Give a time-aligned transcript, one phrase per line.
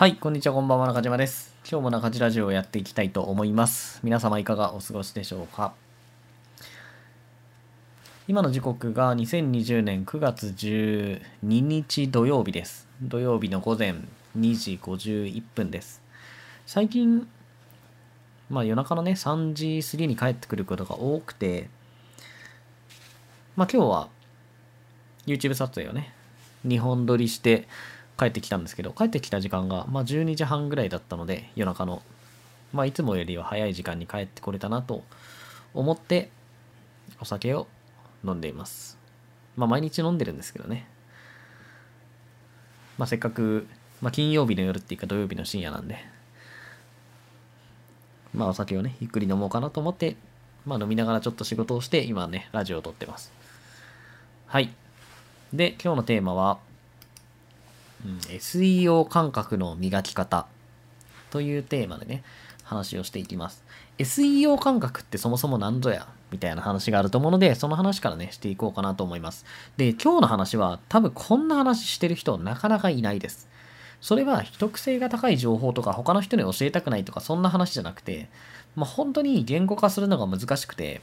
[0.00, 1.54] はい、こんにちは、こんばんは、中島です。
[1.70, 4.00] 今日も中島ラジオをやっていきたいと思います。
[4.02, 5.74] 皆様いかがお過ごしでしょうか？
[8.26, 12.88] 今の時刻が2020年9月12日土曜日です。
[13.02, 13.96] 土曜日の午前
[14.38, 16.00] 2時51分です。
[16.64, 17.28] 最近、
[18.48, 21.68] まあ夜中のね、3時過ぎに帰ってくることが多くて、
[23.54, 24.08] まあ今日は
[25.26, 26.14] YouTube 撮影をね、
[26.66, 27.68] 2本撮りして
[28.20, 32.02] 帰ってきたんですけど、帰ってきた時間が、まあ、12時半ぐらいだったので、夜中の、
[32.74, 35.02] まあ、いつもよりは早い時間に帰ってこれたなと
[35.72, 36.30] 思って、
[37.18, 37.66] お酒を
[38.22, 38.98] 飲んでいます。
[39.56, 40.86] まあ、毎日飲んでるんですけどね。
[42.98, 43.66] まあ、せっかく、
[44.02, 45.96] まあ、金曜日の夜っていうか土曜日の深夜なんで、
[48.34, 50.16] まあ、お酒をね、ゆっくり飲もうかなと思って、
[50.66, 53.32] まあ、飲みながらちょっと仕事をして、今ね、ラジオを撮ってます。
[54.46, 54.74] はい。
[55.54, 56.58] で、今日のテーマは、
[58.04, 60.46] うん SEO 感覚の磨き方
[61.30, 62.22] というテーマでね、
[62.64, 63.64] 話をしていきます。
[63.98, 69.44] SEO 感覚ってそもそも何ぞやみたいな話があると思うので、その話からね、していこうかなと思います。
[69.76, 73.48] で、今日の話は多分こんな話してる人なかなかいないです。
[74.00, 78.30] それは秘匿性が高い情報とか他の人に教えたくないとかそんな話じゃなくて、
[78.74, 81.02] まあ、本当に言語化するのが難しくて、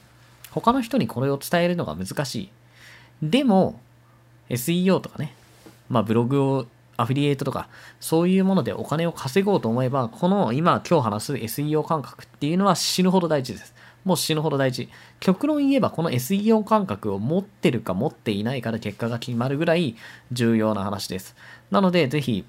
[0.51, 2.49] 他の人にこれを伝えるのが難しい。
[3.21, 3.79] でも、
[4.49, 5.35] SEO とかね、
[5.89, 6.65] まあブログを
[6.97, 13.73] アフィリエイトとか、そういうものでお金を稼ごうと思えば、この今今日話す SEO 感覚っていうのは死ぬほど大事です。
[14.03, 14.89] もう死ぬほど大事。
[15.19, 19.95] 極論言えば、この SEO 感覚を持ってるか持っていないかで結果が決まるぐらい
[20.31, 21.35] 重要な話です。
[21.71, 22.45] なので、ぜひ、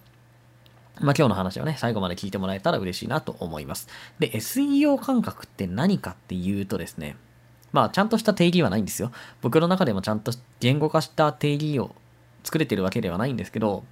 [1.01, 3.89] まあ、今日の話をね、最後まで聞いてもらえたら嬉しいなと思います。
[4.19, 7.17] で、SEO 感覚って何かっていうとですね、
[7.73, 9.11] まあ、ちゃんとした定義はないんですよ。
[9.43, 11.95] 僕の中でもちゃんと言語化した定義を
[12.45, 13.85] 作れてるわけではないんですけど、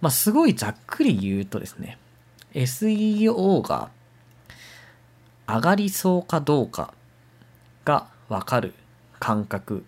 [0.00, 1.98] まあ、すごいざっくり言うとですね、
[2.54, 3.90] SEO が
[5.46, 6.94] 上がりそうかどうか
[7.84, 8.74] がわかる
[9.18, 9.84] 感覚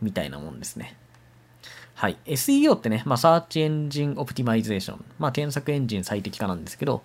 [0.00, 0.96] みたいなもんですね。
[1.94, 2.16] はい。
[2.26, 5.04] SEO ってね、まあ、 search engine optimization。
[5.18, 7.02] まあ、検索エンジン最適化なんですけど、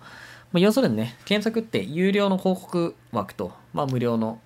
[0.52, 4.40] まあ、要するにね、検索って有料の広告枠と、まあ、無料の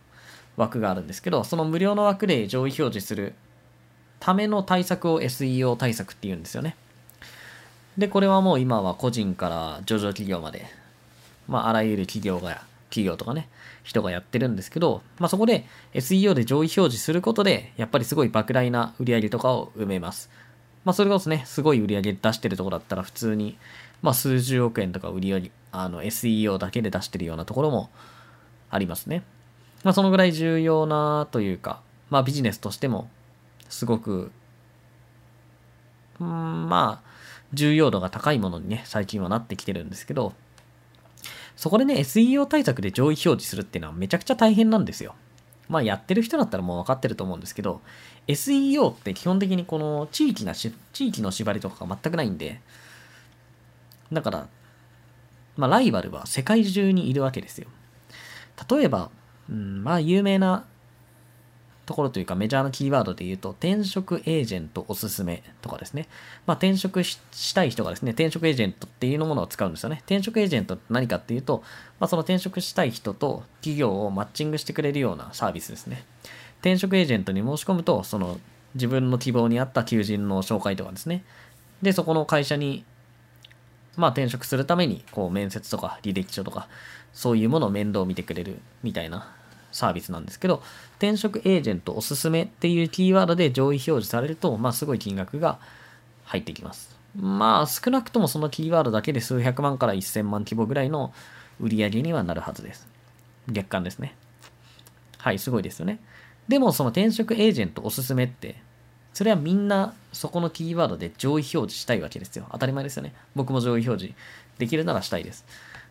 [0.57, 3.35] 枠があるんですけど、その無料の枠で上位表示する
[4.21, 6.77] ための対策を SEO 対策って言うんですよね。
[7.99, 10.67] で、これはもう今は個人から上場企業まで、
[11.49, 13.49] まあ、あらゆる企業が、企業とかね、
[13.83, 20.31] 人がやってるんですけど、まあ、そこで SEO で上位表示することで、やっぱりすごい莫大な売り上げとかを埋めます。
[20.85, 23.59] まあ、それこそね、すごい売り上げ出してるとこだったら普通に、
[24.01, 27.91] まあ、数十億円とか売り上げ、あの、SEO だけで出してるようなところも
[28.71, 29.25] ありますね。
[29.83, 33.11] まあ、そのぐらい重要なというか、まあ、ビジネスとしても、
[33.69, 34.31] すごく、
[36.21, 37.08] うん、まあ、
[37.53, 40.35] 重要度が高いものにね、最近はなってきてるんですけど、
[41.57, 45.15] そこでね、SEO 対策で上位表示するっていうのはめちゃくちゃ大変なんですよ。
[45.69, 47.81] まあ、やってる人だったらもう分かってると思うんですけど、
[48.27, 52.61] SEO って基本的にこの地域なし、地域の縛りとかが全くないんで、
[54.13, 54.49] だから、
[55.57, 57.69] まあ、ライバルは世界中にいるわけですよ。
[58.71, 59.11] 例えば、
[59.51, 60.65] うん、まあ、有名な
[61.89, 66.07] ところというかメジャーなキーワードで言うと、転職エージェントおすすめとかですね。
[66.47, 67.19] まあ、転職し
[67.55, 70.03] たい人がですね、転職エージェントっていうものを使うんですよね。
[70.05, 71.63] 転職エージェントって何かっていうと、
[71.99, 76.05] まあ、その転職したい人と企業をマッチングしてくれるようなサービスですね。
[76.61, 78.39] 転職エージェントに申し込むと、その
[78.75, 81.25] 自分の希望に合った求人の紹介とかですね。
[81.81, 82.85] で、そこの会社に、
[83.97, 86.69] まあ、転職するために、こう、面接とか履歴書とか、
[87.15, 89.33] そういうものを面倒見てくれるみたいな
[89.79, 90.63] サービスなんですけど、
[90.99, 95.59] 転職エージェントおすすめっていうキーワードで上位表示されると、まあすごい金額が
[96.25, 96.97] 入ってきます。
[97.17, 101.13] まあ少なくともそのキーワードだけで数百万から1000万規模ぐらいの
[101.61, 102.87] 売り上げにはなるはずです。
[103.49, 104.15] 月間ですね。
[105.19, 106.01] はい、すごいですよね。
[106.49, 108.57] でもその転職エージェントおすすめって、
[109.13, 112.47] それはみんなそこのキーワードで上位表示したいわけですよ。
[112.53, 113.15] 当たり前ですよね。
[113.35, 114.19] 僕も上位表示
[114.59, 115.45] できるならしたいです。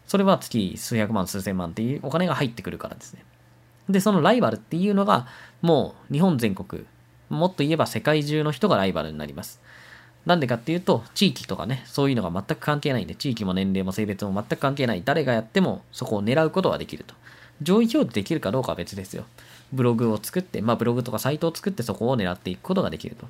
[0.07, 3.23] それは月数百万、数千万っていうお金が入ってくるからですね。
[3.89, 5.27] で、そのライバルっていうのが、
[5.61, 6.85] もう日本全国、
[7.29, 9.61] もっと言えば世界中の人がライバルになります。
[10.25, 15.01] なんでかっていうと、地域とかね、そういうのが全く関係ないんで、地域も年齢も性別も全く関係ない。
[15.05, 17.15] 誰がやってもそこを狙うことができると。
[17.61, 19.23] 上位表示できるかどうかは別ですよ。
[19.71, 23.25] ブログを作って、まあブログとかサイトを作ってそこを狙っていくことができると。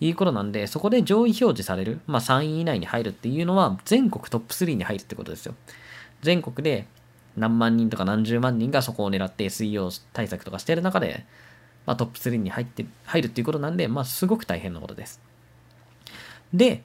[0.00, 5.54] いうことなんで、そこで上位表示される、まあ3位以内に入るっていうのは、全国トップ3に入るってことですよ。
[6.22, 6.86] 全国で
[7.36, 11.24] 何万人とか何十万人がそこを狙って SEO 対策とかしてる中で、
[11.86, 15.20] まあ、トップ3に入って入るっていうことなんで、まあ、すごく大変なことです。
[16.52, 16.82] で、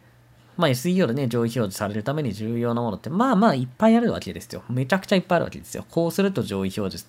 [0.57, 4.63] まあ SEO でね、上位表示されるために重要なものって、まあまあいっぱいあるわけですよ。
[4.69, 5.85] めちゃくちゃいっぱいあるわけですよ。
[5.89, 7.07] こうすると上位表示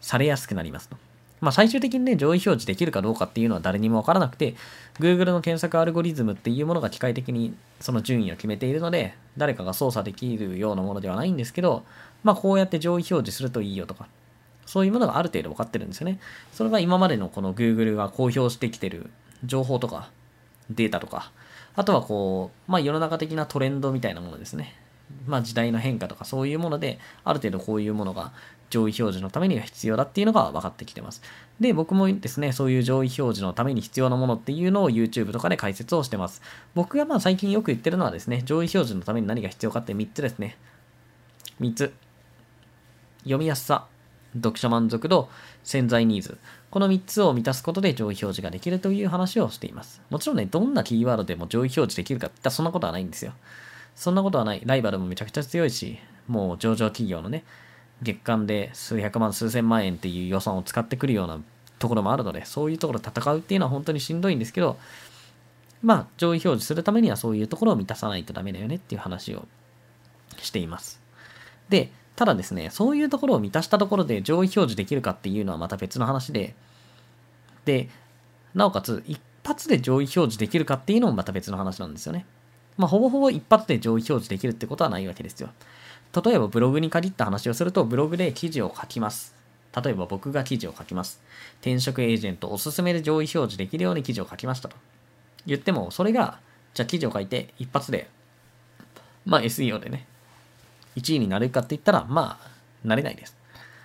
[0.00, 0.96] されやすくなりますと。
[1.40, 4.54] まあ最終的にね、上位表示できるかどうかっていうのは誰にもわからなくて、
[4.98, 11.84] Google の検索アルゴリズムっていうものが機械的にその順位を決めているので、誰かが操作できるようなものではないんですけど、
[12.22, 14.06] まあこうやって上位表示するといいよとか、
[14.66, 16.20] そういうものがある程度分かってるんですよね。
[16.52, 19.10] それが今までのこの Google が公表してきてる
[19.44, 20.10] 情報とか、
[20.68, 21.32] データとか、
[21.74, 24.76] あとはこう、まあ世の中的なトレンドみたいなものですね。
[25.26, 28.32] まあ時代の変化とかそういうもので、ある程度こういうものが
[28.70, 31.22] 上位表示のためには必要だっていうのが分かってきてます。
[31.58, 36.40] で、僕もですね、そういう上位表示のために必要なものっていうのを YouTube とかで解説をしてます。
[36.74, 40.56] 僕がまあ最近よく言ってるのはですね、上位表示のために何が必要かって3つですね。
[41.60, 41.92] 3つ。
[43.24, 43.86] 読みやすさ、
[44.34, 45.28] 読者満足度、
[45.64, 46.38] 潜在ニーズ。
[46.70, 50.00] この3つを満たすことで上位表示ができるという話をしています。
[50.08, 53.32] もちろんね、どんなキーワードでも上位表示できるかって言ったらそんなことはないんですよ。
[54.00, 54.62] そんなことはない。
[54.64, 57.44] ライバルもめちゃくちゃ強いし、もう上場企業のね、
[58.00, 61.38] 月間で数百万、数千万円っていう予算を使ってくるような
[61.78, 64.78] ところもあるので、そういうところ戦うっていうのは本当にしんどいんですけど、
[65.82, 69.46] まあ、上位表示するためにはそういうところを満たさないとダメだよねっていう話を
[70.38, 71.02] しています。
[71.68, 76.54] で、ただですね、そういうところを満たしたところで上位表示できるかっていうのはまた別の話で、
[77.66, 77.90] で、
[78.54, 82.24] なおかつ、一発で上位表示できるかっていうのもまた別の話なんですよね。
[82.80, 85.50] まあ、ほぼほぼ一発で上位表示できるってことはないわけですよ。
[86.24, 89.34] 例えばブログに限った話をすると、ブログで記事を書きます。
[89.84, 91.20] 例えば僕が記事を書きます。
[91.60, 94.76] 転職エージェントおすすめで上位表示できるように記事を書きましたと。
[95.44, 96.40] 言っても、それが、
[96.72, 98.08] じゃあ記事を書いて一発で、
[99.26, 100.06] まあ SEO でね、
[100.96, 102.50] 1位になるかって言ったら、まあ、
[102.82, 103.36] なれないです。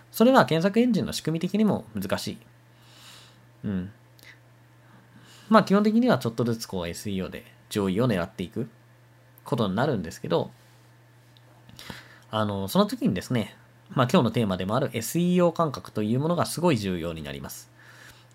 [0.10, 2.38] それは検索エンジンの仕組み的にも難しい。
[3.66, 3.92] うん。
[5.50, 8.70] まあ基本的にはちょっとずつこう SEO で上位を狙っていく
[9.46, 10.52] ことになるんですけど、
[12.32, 13.56] あの、その時にですね、
[13.92, 17.72] まあ今日のテーマでもある SEO 感覚というものがすごい重要になります。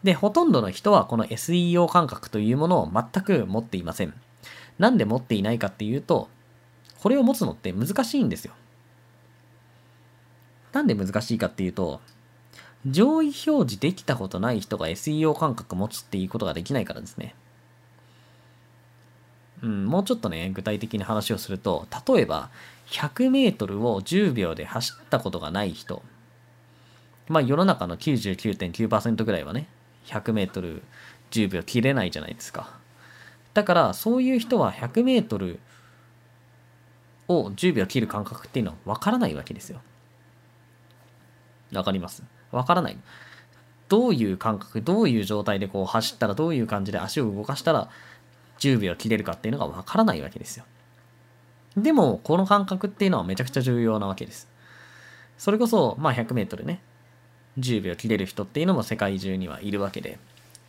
[0.02, 4.14] で、ほとんどの人はこの SEO 感覚というものを全く持っていません。
[4.78, 6.28] なんで持っていないかっていうと、
[7.02, 8.54] これを持つのって難しいんですよ。
[10.72, 12.00] なんで難しいかっていうと、
[12.86, 17.34] 上位表示できたことない人が SEO 感覚持つっていうことができないからですね。
[19.62, 22.50] うん、もうちょっとね、具体的に話をすると、例えば、
[22.88, 26.02] 100メートルを10秒で走ったことがない人。
[27.28, 29.68] まあ世の中の99.9%ぐらいはね、
[30.06, 30.82] 100メートル
[31.30, 32.70] 10秒切れないじゃないですか。
[33.54, 35.60] だからそういう人は100メートル
[37.28, 39.80] を10秒切る感覚っていうのはわからないわけですよ。
[41.72, 42.24] わかります？
[42.50, 42.98] わからない。
[43.88, 47.88] どういう感覚、どういう状態でこう走ったら、どういう感じで足を動かしたら
[48.60, 50.64] 10秒切れるかっていうのがわからないわけですよ。
[51.76, 54.48] でも、この感覚っていうのはめちゃくちゃ重要なわけです。
[55.38, 56.80] それこそ、まあ100メートルね、
[57.58, 60.18] 10秒切れる人っていうのも世界中にはいるわけで、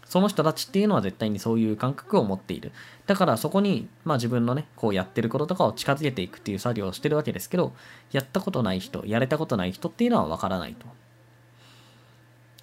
[0.06, 2.72] その人たちっていうのは絶対にそういう感覚を持っている。
[3.06, 7.74] だからそこに、まあ自分のね、こうやってることとかを近づけていくっていう作業をしてるわけですけど、
[8.12, 10.86] やったことない人、やれたことない人っていうのはわからないと。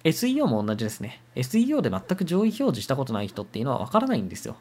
[0.03, 1.21] SEO も同じですね。
[1.35, 4.55] SEO で全く上位表示したことない人っていうのはわからないんですよ。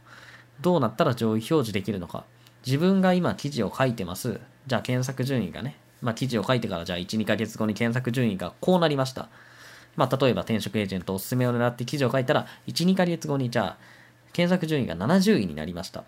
[0.61, 2.25] どうなったら上位表示できるのか。
[2.67, 4.41] 自分が今記事を書いてます。
[4.67, 9.29] じゃあ検索順位がね、まあ記事を書いてからじゃあ1、2ヶ月後に検索順位がこうなりました。
[9.97, 13.79] まあ例えば転職エージェントおすすめを狙って記事を書いたら、1、2ヶ月後にじゃあ
[14.33, 16.05] 検索順位が70位になりました。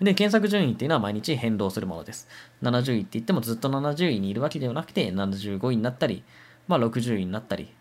[0.00, 2.28] で、検索順位っていうのは毎日変動するものです。
[2.62, 6.24] 70位って言ってもずっと70位にいるわけではなくて、75位になったり、
[6.66, 7.72] まあ60位になったり、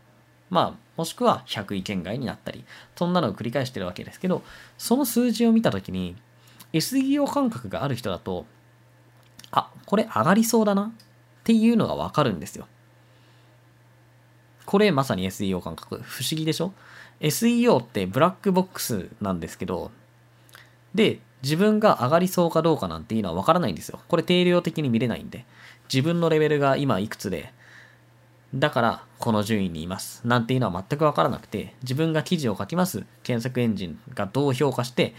[0.51, 2.63] まあ、もしくは100位圏外になったり、
[2.96, 4.43] そんなのを繰り返してるわけですけど、
[4.77, 6.15] その数字を見たときに、
[6.74, 8.46] SEO 感覚がある人だと、
[9.50, 12.67] あ、これ上がりそうだなっていうのがわかるんですよ。
[14.65, 16.01] これまさに SEO 感覚。
[16.03, 16.74] 不思議でしょ
[17.22, 19.91] ?SEO ってブラックボックスなんですけど、
[20.93, 24.00] で、自分が上がりそうかどうかなんていうのはわからないんですよ。
[24.10, 25.46] これ定量的に見れないんで。
[25.91, 27.53] 自分のレベルが今いくつで、
[28.53, 30.27] だからこの順位にいます。
[30.27, 33.05] なんていうのは全くわからなくて、自分が記事を書きます。
[33.24, 35.15] 検索エンジンがどう評価して、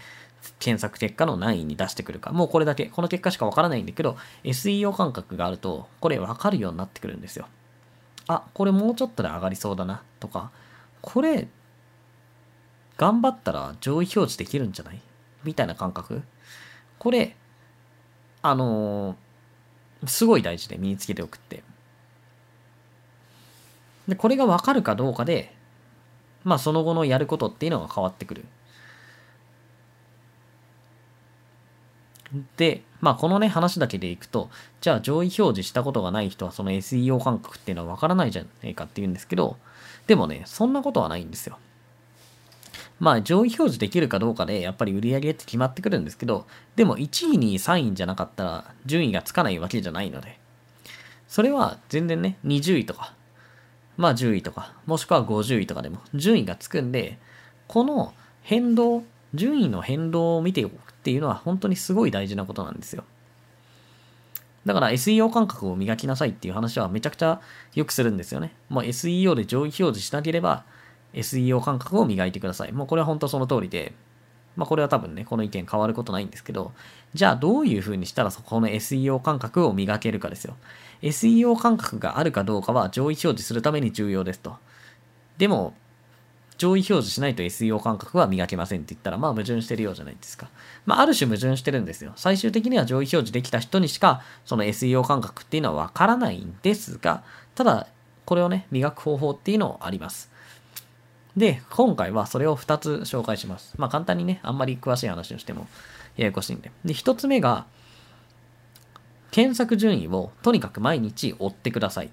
[0.59, 2.31] 検索結果の何位に出してくるか。
[2.31, 2.87] もうこれだけ。
[2.87, 7.47] この結果しかわからないんだけど、SEO 感覚があると、これわかるようになってくるんですよ。
[8.27, 10.03] あ、これもうちょっとで上がりそうだな。
[10.19, 10.51] とか、
[11.01, 11.47] これ、
[12.97, 15.01] 頑張ったら上位表示できるんじゃない？
[15.43, 16.21] みたいな感覚。
[16.99, 17.35] これ、
[18.43, 21.63] あのー、すごい大事で身につけておくって。
[24.07, 25.55] で、これがわかるかどうかで、
[26.43, 28.45] まあその後のやることっていうのが変わってくる。
[32.57, 34.49] で、まあこのね話だけでいくと、
[34.81, 39.57] じゃあ上位表示したことがない人はその SEO 感覚っていうのはわからないじゃねえかっていうんですけど、
[40.07, 41.57] でもね、そんなことはないんですよ。
[42.99, 46.45] まあ上位表示できるかどうかでやっぱり売り上げって決まってくるんですけど、
[46.75, 50.39] でも1位に3位じゃなかったら順位がつかないわけじゃないので、
[51.27, 53.13] それは全然ね、20位とか、
[53.97, 57.17] まあ10位とか、もしくは50位とかでも順位がつくんで、
[57.67, 63.03] この変動、順位の変動を見ておくっていうのは本当にすごい大事なことなんですよ。
[64.65, 67.41] だから SEO 感覚を磨きなさいっていう話はめちゃくちゃ
[67.75, 68.55] よくするんですよね。
[68.69, 70.63] もう SEO で上位表示しなければ
[71.13, 72.71] SEO 感覚を磨いてください。
[72.71, 73.93] もうこれは本当その通りで、
[74.55, 76.71] まあこれは多分ね、この意見変わることないんですけど、
[77.13, 80.55] じゃあどういう風にしたらそこの SEO 感覚を磨けるかですよ。
[81.01, 84.55] SEO 感覚があるかどうかは上位表示するために重要ですと。
[85.37, 85.73] でも、
[86.57, 90.49] 上位表示しないと SEO 感覚は磨けませんって言ったら、まあ矛盾してるようじゃないですか。
[90.85, 92.13] まあある種矛盾してるんですよ。
[92.15, 97.23] 最終的には上位表示できた人にしか、その SEO 感覚っていうのはわからないんですが、
[97.55, 97.87] ただ、
[98.25, 100.31] これをね、磨く方法っていうのはあります。
[101.35, 103.73] で、今回はそれを2つ紹介します。
[103.77, 105.67] まあ簡単にね、あんまり詳しい話をしても
[106.15, 106.71] ややこしいんで。
[106.85, 107.65] で、1つ目が、
[109.31, 112.11] 検索順位をとにかく毎日追ってください。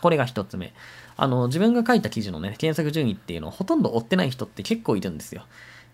[0.00, 0.72] これが1つ目。
[1.16, 5.44] あの、自分が書いた記事のね、検索順位っていうのをほとんど追ってない人って結構いるんですよ。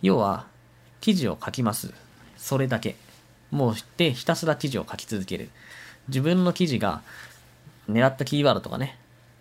[0.00, 0.46] 要は、
[1.02, 1.92] 記事を書きます。
[2.38, 2.96] それだけ。
[3.50, 5.50] もうで、ひたすら記事を書き続ける。
[6.08, 7.02] 自分の記事が
[7.88, 8.98] 狙ったキーワードとかね、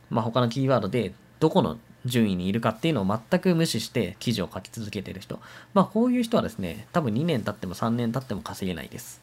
[0.09, 5.39] まあ他のキーワードでどこの順位にいるかっていうのを全く無視して記事を書き続けてる人。
[5.73, 9.21] まあこういう人はですね、多分2年経っても3年経っても稼げないです。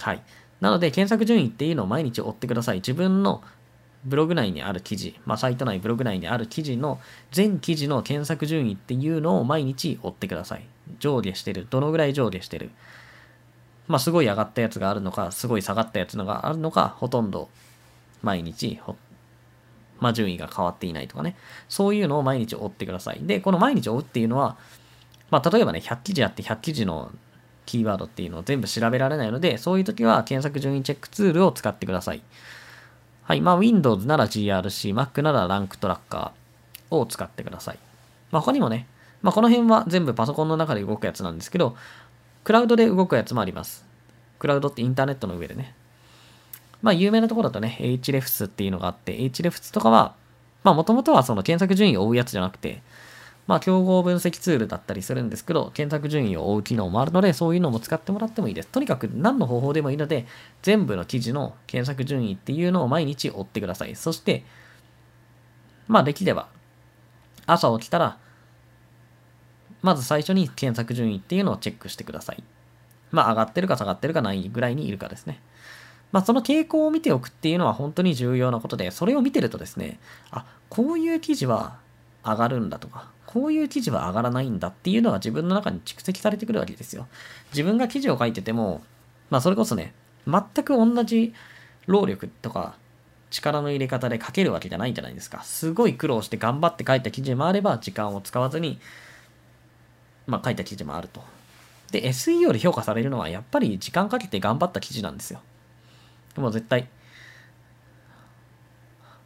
[0.00, 0.22] はい。
[0.60, 2.76] なので検索順位っていうのを毎日追ってください。
[2.76, 3.42] 自分の
[4.04, 10.66] ブログ内にある記事、まあサイト内、ブログ内にある記事の全記事の検索順位っていうのを毎日追ってください。
[10.98, 11.66] 上下してる。
[11.70, 12.70] どのぐらい上下してる。
[13.86, 17.48] まあすごい上がったやつがあるのか、すごい下がったやつのがあるのか、ほとんど
[18.22, 18.80] 毎日
[20.04, 21.34] まあ、順位が変わっていないとかね。
[21.66, 23.20] そういうのを毎日追ってください。
[23.22, 24.58] で、この毎日追うっていうのは、
[25.30, 27.10] まあ、例えばね、100記事あって100記事の
[27.64, 32.22] キーワードっていうのを全部調べられないので、そういう時は検索順位チェックツールを使ってください。
[33.22, 33.40] はい。
[33.40, 37.78] まあ、Windows なら GRC、Mac ならランクトラッカーを使ってください。
[38.30, 38.86] まあ、他にもね、
[39.22, 41.76] まあ、この辺は全部パソコンの中で動くやつなんですけど、
[42.44, 43.86] クラウドで動くやつもあります。
[44.38, 45.74] クラウドってインターネットの上でね。
[46.84, 50.14] まあ、有名なところだとね、hrefs っていうのがあって、hrefs とかは、
[50.64, 52.82] まあ、もともとはその検索順位を追うやつじゃなくて、
[53.46, 58.68] まあ、競合分析ツールだったりするんですけど、検索順位を追う機能もあるので、そういうのも使ってもらってもいいです。
[58.68, 60.26] とにかく何の方法でもいいので、
[60.60, 63.96] 全部の記事の検索順位っていうのを毎日追ってください。
[63.96, 64.44] そして、
[65.88, 66.48] まあ、できれば、
[67.46, 68.18] 朝起きたら、
[69.80, 72.44] まず最初に検索順位っていうのをチェックしてください。
[73.10, 75.40] まあ、上がってるか下がってるかないぐらいにいるかですね。
[76.14, 79.98] まあ、その傾向を見ておくっていうのは本当に重要なことで、それを見てるとですね、
[80.30, 81.76] あ、こういう記事は
[82.24, 87.08] 上がるんだとか、こういう記事は上がらないんだっていうのが自分の中に蓄積されてくるわけですよ。
[87.50, 88.84] 自分が記事を書いてても、
[89.28, 89.92] まあそれこそね、
[90.28, 91.34] 全く同じ
[91.88, 92.76] 労力とか
[93.30, 95.42] 力の入れ方で書けるわけじゃないじゃないですか。
[95.42, 98.78] すごい苦労して頑張って書いた記事もあれば、時間を使わずに、
[100.28, 101.24] まあ書いた記事もあると。
[101.90, 105.40] で、SEO で評価されるのはやっぱり時間かけて頑張った記事なんですよ。
[106.36, 106.88] もう絶対。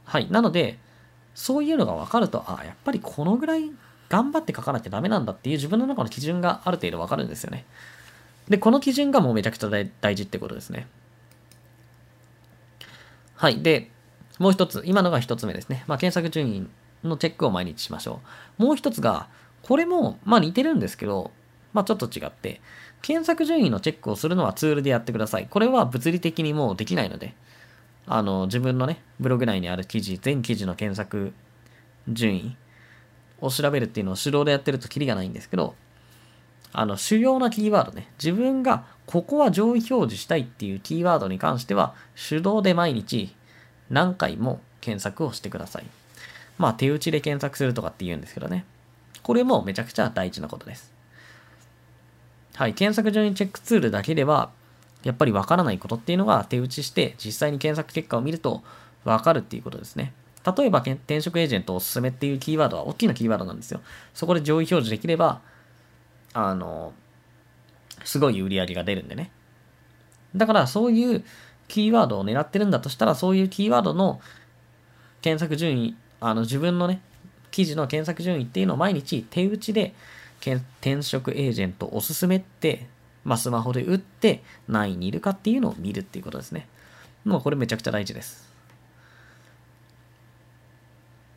[0.05, 0.31] はい。
[0.31, 0.79] なので、
[1.35, 3.71] そういうのが分かると、あ、やっぱりこのぐらい
[4.09, 7.65] 頑張って書かなきゃダメなんだっていう自分の中の基準がある程度分かるんですよね。
[8.49, 10.87] で、この基準がもうめちゃくちゃ大事ってことですね。
[13.37, 13.63] はい。
[13.63, 13.91] で、
[14.39, 15.85] もう一つ、今のが一つ目ですね。
[15.87, 16.69] まあ、検索順位
[17.05, 18.21] のチェックを毎日しましょ
[18.59, 18.63] う。
[18.65, 19.29] もう一つが、
[19.63, 21.31] これも、まあ似てるんですけど、
[21.79, 22.61] まあちょっと違って、
[23.03, 25.47] 検索順位のチェックをするのはツールでやってください。
[25.49, 27.35] これは物理的にもうできないので、
[28.09, 31.33] あの、自分のね、ブログ内にある記事、全記事の検索
[32.09, 32.57] 順位
[33.41, 35.77] を調べるっていうのを手動でやってるとキリがないんですけど、
[36.73, 41.95] あの、主要なキーワードね、自分がここは上位表示したいっていうキーワードに関しては、
[42.29, 43.33] 手動で毎日
[43.89, 45.85] 何回も検索をしてください。
[46.59, 48.65] まあ、手打ちで検索するとかって言うんですけどね。
[49.23, 50.98] これもめちゃくちゃ大事なことです。
[52.59, 54.51] はい、検索順位チェックツールだけでは、
[55.05, 58.65] やっぱりわからないことっていうのが手打ちして、実際に検索結果を見ると
[59.05, 60.13] わかるっていうことですね。
[60.45, 63.81] 例えば、転職エージェントおすすめっていうキーワードは大きなキーワードなんですよ。
[64.13, 65.41] そこで上位表示できれば、
[66.33, 66.95] あの、
[68.03, 69.31] すごい売り上げが出るんでね。
[70.35, 71.25] だからそういう
[71.69, 74.21] キーワードを狙ってるんだとしたら、そういうキーワードの
[75.21, 77.03] 検索順位、あの自分のね、
[77.53, 79.95] 記事の検索順位っていうのを毎日手打ちで
[80.41, 82.87] 転職エージェントおすすめって、
[83.25, 86.69] まあ、スマホで打って何位にいるかっていうのを見るっていうことですね。
[87.25, 88.49] もうこれめちゃくちゃ大事です。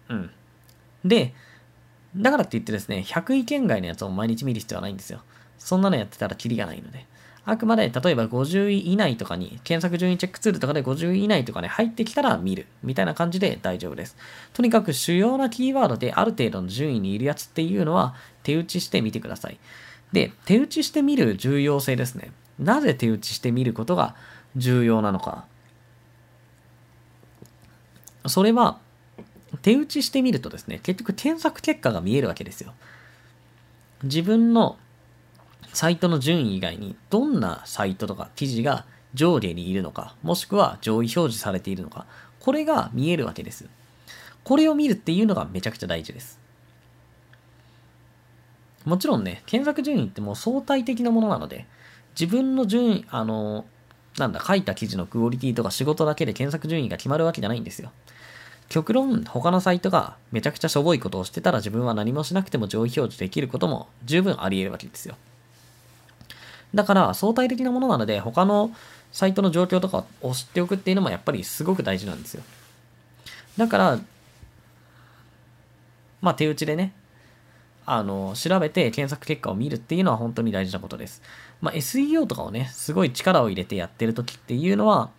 [0.09, 0.31] うん。
[1.03, 1.33] で、
[2.15, 5.21] だからって言ってですね、100位圏外のやつを毎日見る必要はないんですよ。
[5.57, 7.05] そんなのやってたらキリがないので。
[7.43, 12.67] あくまで、例えば50位以内とかに、検索順位チェックツールとかで50位以内とかね、入ってきたら見る。
[12.83, 14.15] みたいな感じで大丈夫です。
[14.53, 19.57] とにかく主要なキーワードである程度の順位にいるやつっていうのは、手打ちしてみてください。
[20.11, 22.31] で、手打ちしてみる重要性ですね。
[22.59, 24.15] なぜ手打ちしてみることが
[24.55, 25.45] 重要なのか。
[28.27, 28.77] それは、
[29.63, 32.73] 手打ちしてみるとですね、結局検索結果が見えるわけですよ。
[34.03, 34.77] 自分の
[35.73, 42.05] サイトの順位以外にどんなサイトとか記事が上下にいるのか、もしくは上位表示されているのか、
[42.39, 43.67] これが見えるわけです。
[44.43, 46.39] これを見るっていうのがめちゃくちゃ大事です。
[48.85, 51.67] もちろんね、検索順位ってもう相対的なものなので、
[52.19, 53.65] 自分の順位、あの、
[54.17, 57.91] なんだ、書いた記事のクオリティとか仕事だけで検索順位が決まるわけじゃないんですよ。
[58.69, 65.15] 極論、他のサイトがめちゃくちゃしょぼいことをしてたら自分は何もしなくても上位表示できることも十分あり得るわけですよ。
[66.73, 68.71] だから相対的なものなので他の
[69.11, 72.43] サイトの状況とかを知っておくっていうのもやっぱりすごく大事なんですよ。
[73.57, 73.99] だから、
[76.21, 76.93] まあ手打ちでね、
[77.85, 81.21] あの、調べて検索結果を見るっていうのは本当に大事なことです。
[81.59, 85.09] まあ SEO とかをね、すごい力を入れてやってる時っていうのは、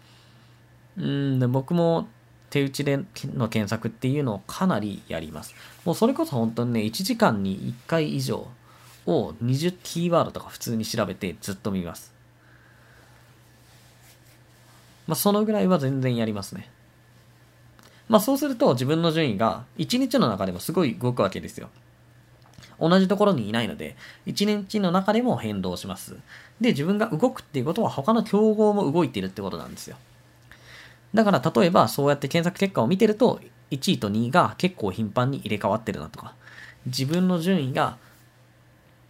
[0.97, 2.09] うん、僕も
[2.49, 5.54] 手打ちでの検索っていうのをかなりやります。
[5.85, 8.49] もうそれこそ本当にね、1時間に1回以上
[9.06, 12.12] を20キーワードとか普通に調べてずっと見ます。
[15.06, 16.71] まあそのぐらいは全然やりますね。
[18.09, 21.71] まあそうすると自分の順位が1日の中でもすごい動くわけですよ。
[22.78, 26.16] 同じところにいないので、1日の中でも変動します。
[26.61, 29.97] で、自分が動くっていうことは他の競合も動いているってことなんですよ。
[31.14, 33.40] だから例えばそうやって検索結果を見てると、
[33.71, 36.34] 1位と2位が結構頻繁に入れ替わってるなとか、
[36.86, 37.97] 自分の順位が、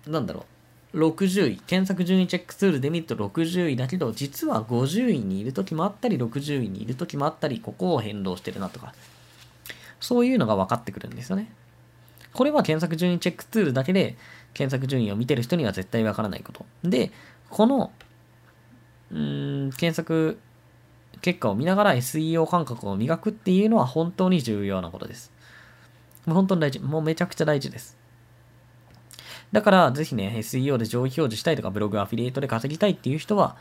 [0.07, 0.47] なんだろ
[0.93, 8.95] う、60位、検索順位チェックツールで見ると60位だけど、実は50位にいる時もあったり、60位にいる時もあったり、ここを変動してるなとか、
[10.01, 11.51] そういうのが分かってくるんですよね。
[12.33, 14.17] これは検索順位チェックツールだけで、
[14.55, 16.67] 検索順位を見てる人には絶対分からないこと。
[16.85, 17.11] で、
[17.51, 17.93] この、
[19.11, 20.39] うん、検索
[21.21, 25.33] 結果を見ながら SEO 感覚を磨くっていうのは本当に重要なことです。
[26.27, 26.81] もう本当に大事。
[26.81, 27.97] もうめちゃくちゃ大事です。
[29.53, 33.57] だから、ぜひね、SEO で上位表示したいとか、ブログアフィリエイトで稼ぎたいっていう人は、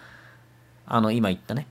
[0.86, 1.68] あの、今言ったね。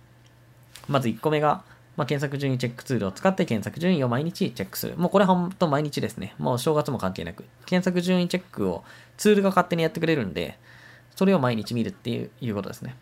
[0.88, 1.62] まず1個目が、
[1.96, 4.96] まあ、検索順位チェックツールを使って検索順位を毎日チェックする。
[4.96, 6.34] もうこれ本当毎日ですね。
[6.38, 7.44] もう正月も関係なく。
[7.66, 8.84] 検索順位チェックを
[9.16, 10.58] ツールが勝手にやってくれるんで、
[11.16, 12.96] それを毎日見るっていういうことですね。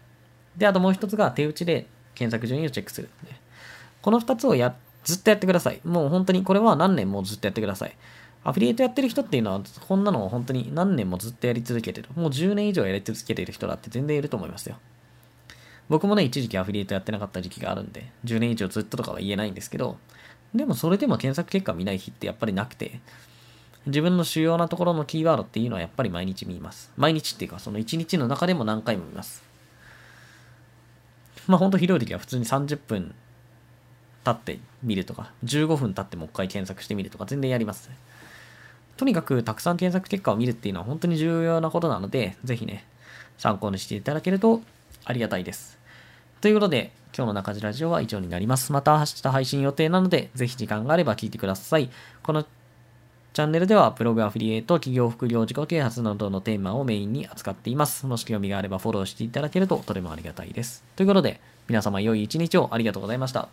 [0.56, 3.08] で、あともう一つが手打ちで検索順位をチェックする。
[4.02, 5.80] この2つをや、ずっとやってください。
[5.84, 7.96] もう本当にこれは何年もずっとやってください。
[8.44, 12.08] アフィリエイトやってる人っていうのは、こんなのを本当に何年もずっとやり続けてる。
[12.14, 14.76] もう10年以上やり続けてる人だって全然いると思いますよ。
[15.88, 19.96] 僕もね、一時期アフィリエイトやってなかった時期があるんで、10年以上ずっととかは言えないんですけど、
[20.54, 23.00] でもそれでも検索結果見ない日ってやっぱりなくて、
[23.86, 26.92] 自分の主要なところのキーワードっていうのはやっぱり毎日見ます。
[26.96, 29.42] 毎日っていうか、その1日の中でも何回も見ます。
[31.46, 33.14] まあほんとひどい時は普通に30分
[34.24, 37.96] 経ってみるとか、15分経ってもう一回検索してみるとか全然やりますね。
[38.98, 42.84] とにかくたくさん検索結果を見るっていうのは本当に重要なことなので、ぜひね、
[43.38, 44.60] 参考にしていただけると
[45.04, 45.78] ありがたいです。
[46.40, 48.72] ということで、今日の中地ラジオは以上になります。
[48.72, 51.90] また明日配信予定なので、ぜひ時間があれば聞いてください。
[52.24, 58.04] このチャンネルではブログアフィリエイト、企業副業自己啓発などのテーマをメインに扱っています。
[58.04, 60.82] もし興味があればフォローしていただけるととてもありがたいです。
[60.96, 63.48] ということで、皆様良い一日をありがとうございました。